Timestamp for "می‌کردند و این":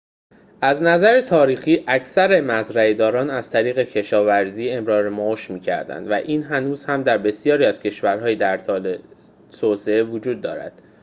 5.51-6.43